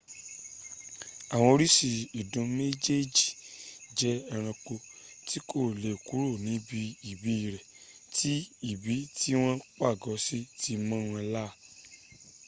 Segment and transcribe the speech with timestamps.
[1.33, 1.87] àwọn oríṣi
[2.21, 3.27] ìdun méjèèjì
[3.97, 4.73] jẹ́ ẹ̀ranko
[5.27, 6.81] tí kò lè kúrò ní ibi
[7.11, 7.65] ìbí rẹ̀
[8.15, 8.31] tí
[8.71, 11.51] ibi tí wọ́n pàgọ́ sí ti mọ́ wọn lár